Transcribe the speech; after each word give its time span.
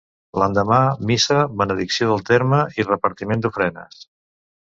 L'endemà, 0.43 0.77
missa, 1.09 1.37
benedicció 1.63 2.07
del 2.13 2.25
terme 2.31 2.63
i 2.81 2.87
repartiment 2.89 3.45
d'ofrenes. 3.45 4.03